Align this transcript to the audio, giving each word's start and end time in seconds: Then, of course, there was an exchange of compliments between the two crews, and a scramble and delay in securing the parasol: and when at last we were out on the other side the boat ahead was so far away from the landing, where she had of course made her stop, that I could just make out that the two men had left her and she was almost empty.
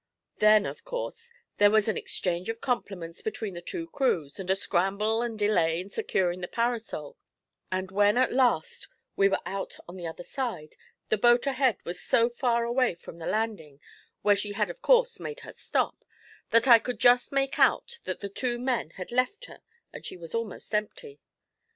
Then, 0.39 0.65
of 0.65 0.83
course, 0.83 1.31
there 1.59 1.69
was 1.69 1.87
an 1.87 1.95
exchange 1.95 2.49
of 2.49 2.59
compliments 2.59 3.21
between 3.21 3.53
the 3.53 3.61
two 3.61 3.85
crews, 3.85 4.39
and 4.39 4.49
a 4.49 4.55
scramble 4.55 5.21
and 5.21 5.37
delay 5.37 5.79
in 5.79 5.91
securing 5.91 6.41
the 6.41 6.47
parasol: 6.47 7.19
and 7.71 7.91
when 7.91 8.17
at 8.17 8.33
last 8.33 8.87
we 9.15 9.29
were 9.29 9.37
out 9.45 9.77
on 9.87 9.97
the 9.97 10.07
other 10.07 10.23
side 10.23 10.75
the 11.09 11.19
boat 11.19 11.45
ahead 11.45 11.77
was 11.83 12.01
so 12.01 12.29
far 12.29 12.63
away 12.63 12.95
from 12.95 13.17
the 13.17 13.27
landing, 13.27 13.79
where 14.23 14.35
she 14.35 14.53
had 14.53 14.71
of 14.71 14.81
course 14.81 15.19
made 15.19 15.41
her 15.41 15.53
stop, 15.53 16.03
that 16.49 16.67
I 16.67 16.79
could 16.79 16.97
just 16.97 17.31
make 17.31 17.59
out 17.59 17.99
that 18.05 18.21
the 18.21 18.27
two 18.27 18.57
men 18.57 18.89
had 18.97 19.11
left 19.11 19.45
her 19.45 19.61
and 19.93 20.03
she 20.03 20.17
was 20.17 20.33
almost 20.33 20.73
empty. 20.73 21.19